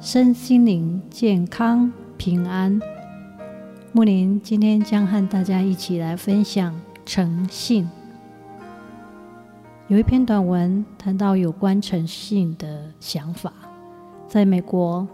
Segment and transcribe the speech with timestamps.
[0.00, 2.80] 身心灵健康平安。
[3.90, 6.72] 木林今天将和大家一起来分享
[7.04, 7.88] 诚信。
[9.88, 13.52] 有一篇短文谈到有关诚信的想法。
[14.28, 15.08] 在美国，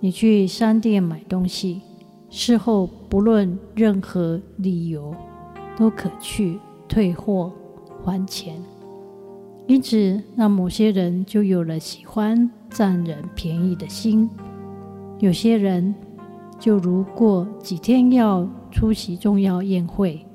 [0.00, 1.80] 你去商店买东西，
[2.28, 5.14] 事后不论任何理由，
[5.76, 7.52] 都可去退货
[8.02, 8.60] 还钱。
[9.68, 14.28] 因此，让某些人就有了喜欢占人便宜的心。
[15.20, 15.94] 有些人
[16.58, 20.26] 就如过几天要出席重要宴会，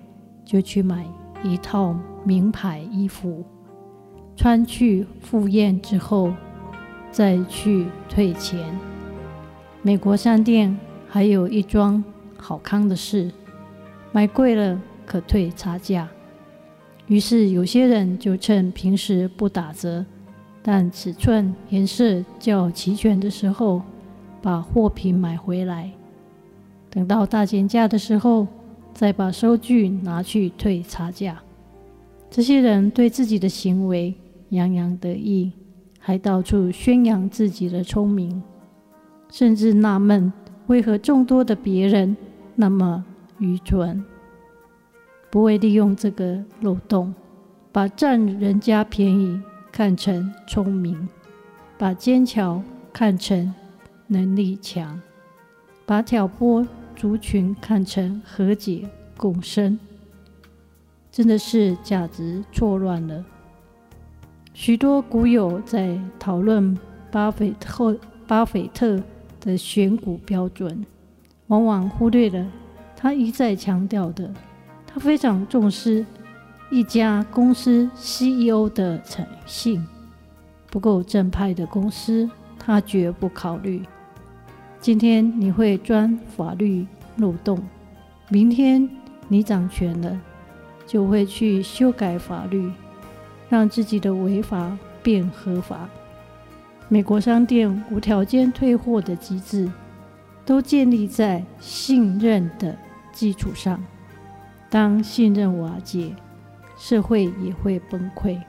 [0.46, 1.06] 就去买
[1.44, 3.44] 一套名牌衣服，
[4.38, 6.32] 穿去赴宴之后
[7.12, 8.74] 再去退钱。
[9.82, 10.76] 美国商店
[11.10, 12.02] 还有一桩
[12.38, 13.30] 好康的事：
[14.14, 16.08] 买贵了可退差价。
[17.08, 20.06] 于是，有些人就趁平时不打折，
[20.72, 23.82] 但尺寸、颜色较齐全的时候，
[24.40, 25.90] 把货品买回来。
[26.92, 28.46] 等到大减价的时候，
[28.94, 31.42] 再把收据拿去退差价。
[32.30, 34.14] 这些人对自己的行为
[34.50, 35.52] 洋洋得意，
[35.98, 38.40] 还到处宣扬自己的聪明，
[39.32, 40.32] 甚至纳闷
[40.68, 42.16] 为何众多的别人
[42.54, 43.04] 那么
[43.40, 44.06] 愚蠢。
[45.32, 47.12] 不会利用这个漏洞，
[47.72, 51.08] 把占人家便宜看成聪明，
[51.78, 53.54] 把坚强看成
[54.08, 55.02] 能力强，
[55.86, 59.80] 把挑拨族群看成和解共生，
[61.12, 63.24] 真的是价值错乱了。
[64.54, 66.78] 许多股友在讨论
[67.12, 69.02] 巴菲特巴菲特
[69.40, 70.86] 的选股标准，
[71.48, 72.46] 往往忽略了
[72.96, 74.30] 他一再强调的。
[74.86, 76.06] 他非常重视
[76.72, 79.84] 一家公司 CEO 的诚信，
[80.70, 83.82] 不够正派的公司，他绝不考虑。
[84.80, 86.86] 今天你会钻法律
[87.16, 87.60] 漏洞，
[88.30, 88.88] 明天
[89.28, 90.22] 你掌权了，
[90.86, 92.72] 就会去修改法律，
[93.50, 95.90] 让自己的违法变合法。
[96.88, 99.72] 美国商店无条件退货的机制，
[100.46, 102.78] 都建立在信任的
[103.12, 103.84] 基础上。
[104.70, 106.14] 当信任瓦解，
[106.80, 108.42] 社会也会崩溃。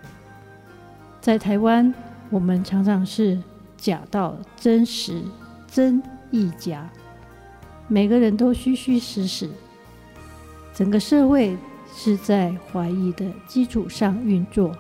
[1.21, 1.93] 在台湾，
[2.31, 3.39] 我们常常是
[3.77, 5.21] 假到真实，
[5.67, 6.89] 真亦假，
[7.89, 9.51] 每个人都虚虚实实，
[10.73, 11.55] 整个社会
[11.93, 14.75] 是在怀疑的基础上运作。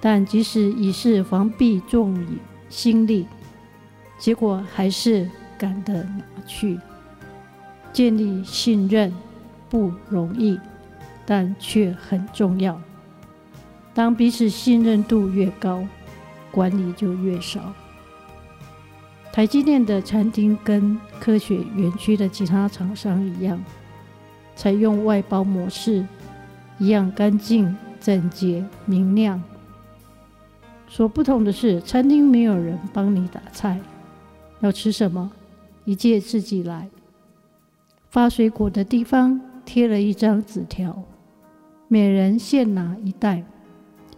[0.00, 2.38] 但即使已是防弊重于
[2.70, 3.26] 心力，
[4.18, 6.78] 结果还是赶得拿去
[7.92, 9.12] 建立信任。
[9.68, 10.58] 不容易，
[11.24, 12.80] 但却很重要。
[13.92, 15.86] 当彼此信任度越高，
[16.50, 17.72] 管理就越少。
[19.32, 23.62] 台积电的餐厅跟科学园区的其他厂商一样，
[24.56, 26.04] 采用外包模式，
[26.78, 29.42] 一样干净、整洁、明亮。
[30.88, 33.80] 所不同的是，餐厅没有人帮你打菜，
[34.60, 35.30] 要吃什么，
[35.84, 36.88] 一切自己来。
[38.08, 39.40] 发水果的地方。
[39.72, 41.04] 贴了一张纸条，
[41.86, 43.44] 每人限拿一袋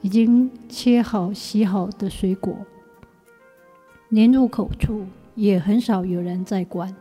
[0.01, 2.57] 已经切好、洗好的水果，
[4.09, 5.05] 连入口处
[5.35, 6.97] 也很少有人在管。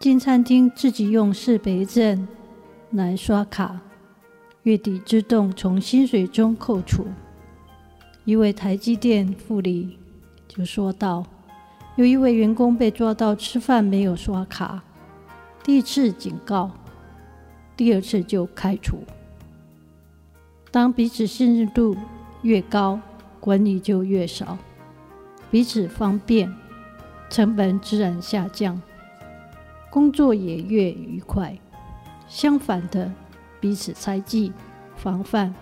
[0.00, 2.26] 进餐厅自己用识别证
[2.90, 3.78] 来刷卡，
[4.64, 7.06] 月底自动从薪水中扣除。
[8.24, 9.96] 一位台积电副理
[10.48, 11.24] 就说道
[11.94, 14.82] ：“有一位员工被抓到吃饭没有刷卡，
[15.62, 16.72] 第一次警告。”
[17.80, 19.04] 第二次就开除。
[20.70, 21.96] 当彼此信任度
[22.42, 23.00] 越高，
[23.40, 24.58] 管理就越少，
[25.50, 26.54] 彼此方便，
[27.30, 28.82] 成本自然下降，
[29.88, 31.56] 工作也越愉快。
[32.28, 33.10] 相反的，
[33.60, 34.52] 彼此猜忌、
[34.94, 35.54] 防范、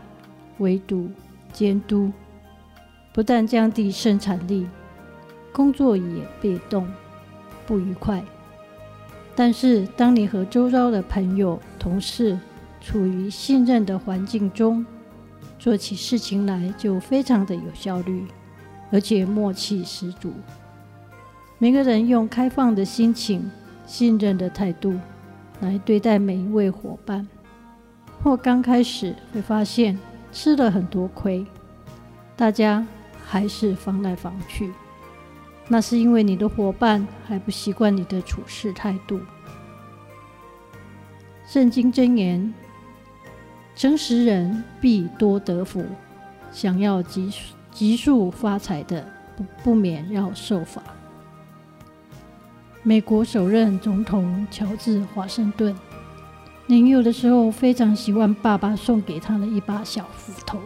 [0.59, 1.09] 围堵、
[1.53, 2.11] 监督，
[3.15, 4.67] 不但降低生产力，
[5.53, 6.85] 工作也被动、
[7.65, 8.21] 不愉快。
[9.39, 12.37] 但是，当你和周遭的朋友、同事
[12.81, 14.85] 处于信任的环境中，
[15.61, 18.27] 做起事情来就非常的有效率，
[18.91, 20.33] 而且默契十足。
[21.57, 23.49] 每个人用开放的心情、
[23.87, 24.99] 信任的态度
[25.61, 27.25] 来对待每一位伙伴，
[28.21, 29.97] 或刚开始会发现
[30.33, 31.47] 吃了很多亏，
[32.35, 32.85] 大家
[33.25, 34.73] 还是防来防去，
[35.69, 39.21] 那是因为你的伙伴还不习惯你的处事态度。
[41.47, 42.53] 圣经箴言：
[43.77, 45.85] 诚实人必多得福，
[46.51, 47.31] 想要急
[47.71, 49.07] 急速发财的，
[49.37, 50.83] 不不免要受罚。
[52.83, 55.75] 美国首任总统乔治华盛顿，
[56.67, 60.59] 年幼的时候非常喜欢爸爸送给他的一把小斧头。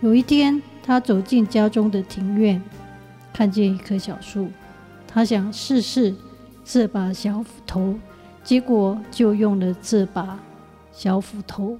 [0.00, 2.60] 有一天，他走进家中的庭院，
[3.32, 4.48] 看见一棵小树，
[5.06, 6.14] 他想试试
[6.64, 7.94] 这把小斧头，
[8.44, 10.38] 结果就用了这把
[10.92, 11.78] 小斧头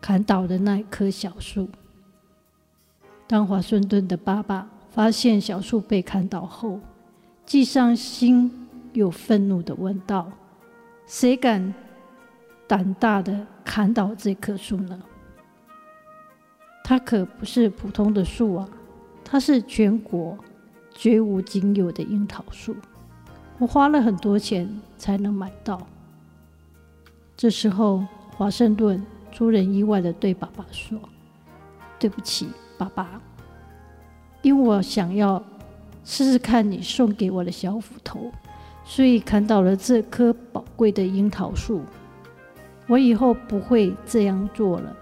[0.00, 1.68] 砍倒了那棵小树。
[3.26, 6.80] 当华盛顿的爸爸发现小树被砍倒后，
[7.46, 10.30] 既伤心又愤怒地问道
[11.06, 11.74] ：“谁敢
[12.66, 15.02] 胆大的砍倒这棵树呢？
[16.82, 18.68] 它可不是普通的树啊，
[19.24, 20.36] 它是全国
[20.94, 22.74] 绝无仅有的樱桃树，
[23.58, 25.86] 我花了很多钱才能买到。”
[27.36, 28.04] 这时候，
[28.36, 30.98] 华盛顿出人意外地对爸爸说
[31.98, 32.48] ：“对不起，
[32.78, 33.20] 爸爸，
[34.42, 35.42] 因为我想要。”
[36.06, 38.30] 试试看你送给我的小斧头，
[38.84, 41.80] 所以砍倒了这棵宝贵的樱桃树。
[42.86, 44.94] 我以后不会这样做了。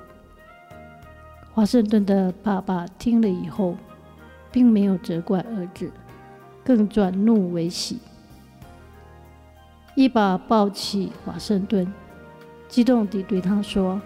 [1.52, 3.76] 华盛顿的爸爸听了以后，
[4.52, 5.90] 并没有责怪儿子，
[6.62, 7.98] 更转怒为喜，
[9.96, 11.92] 一把抱起华盛顿，
[12.68, 14.00] 激动地对他说：“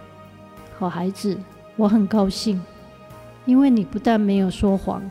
[0.79, 1.37] 好孩子，
[1.77, 2.63] 我很高兴，
[3.45, 5.03] 因为你不但没有说谎。”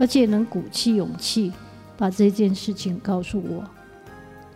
[0.00, 1.52] 而且能鼓起勇气
[1.96, 3.64] 把这件事情告诉我，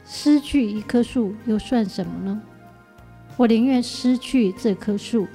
[0.07, 2.41] 失去一棵树又算什么呢？
[3.37, 5.27] 我宁愿失去这棵树，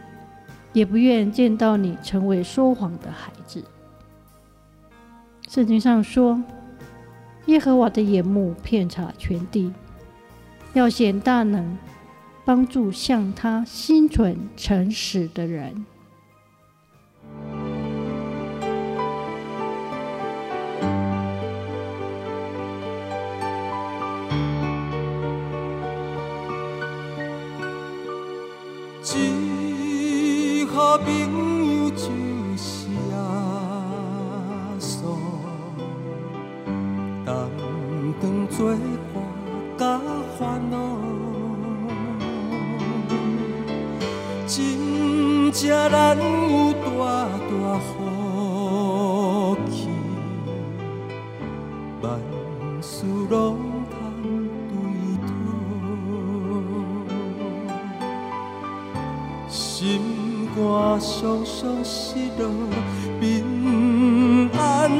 [0.71, 3.61] 也不愿见到你成为说谎的孩子。
[5.47, 6.39] 圣经上说，
[7.45, 9.73] 耶和华的眼目遍察全地，
[10.73, 11.77] 要显大能，
[12.43, 15.85] 帮助向他心存诚实的人。
[45.59, 46.79] 才难有大
[47.49, 49.89] 大福气，
[51.99, 52.05] 万
[52.79, 53.57] 事拢
[53.89, 53.97] 通
[54.69, 54.75] 对
[55.25, 55.27] 讨，
[59.49, 59.57] 心
[60.55, 60.55] 肝
[60.99, 61.97] 常常失
[62.37, 62.43] 落
[63.19, 63.25] 平
[64.55, 64.91] 安，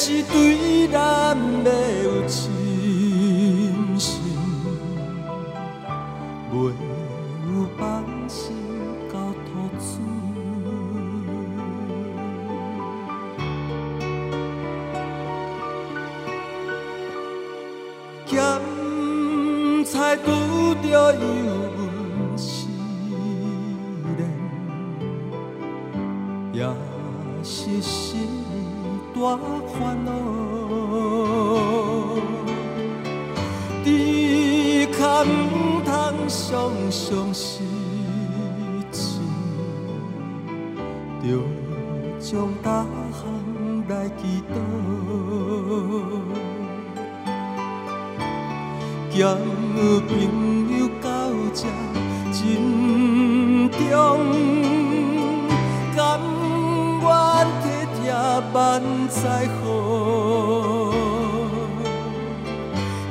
[0.00, 1.70] 是对咱没
[2.04, 2.48] 有信
[3.98, 4.22] 心，
[6.52, 8.54] 没有放心
[9.12, 9.82] 交托主。
[18.24, 18.38] 咸
[19.84, 20.30] 菜拄
[20.80, 21.18] 着油
[21.76, 22.68] 温时
[24.16, 24.20] 冷，
[26.52, 26.64] 也
[27.42, 28.28] 是心
[29.20, 29.36] 大
[29.74, 30.10] 烦恼，
[33.84, 33.86] 只
[34.92, 35.26] 可唔
[35.84, 35.90] 通
[36.28, 37.62] 常常失
[38.92, 39.18] 志，
[41.20, 41.26] 着
[42.18, 43.20] 将大项
[43.88, 44.54] 来祈祷，
[49.10, 49.18] 交
[50.06, 50.10] 朋
[50.78, 51.06] 友到
[51.52, 51.66] 这
[52.32, 52.38] 真
[53.70, 54.77] 重。
[58.52, 59.66] 万载好，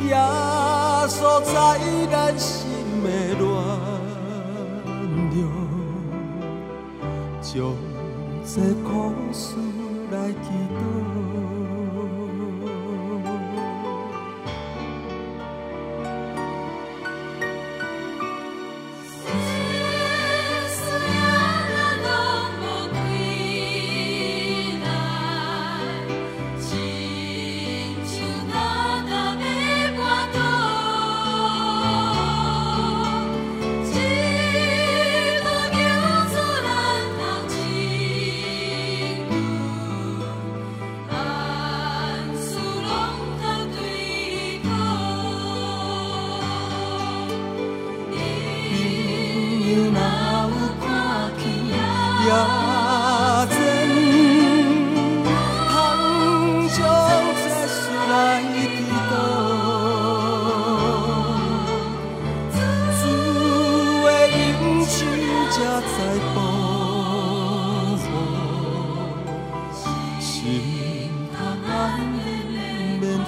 [0.08, 0.16] 耶
[1.08, 1.54] 稣在
[2.12, 2.70] 咱心
[3.04, 3.08] 的
[3.40, 3.46] 暖
[5.32, 5.38] 流，
[7.42, 7.52] 将
[8.44, 9.44] 这苦事
[10.12, 11.77] 来祈祷。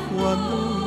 [0.08, 0.79] 通安宁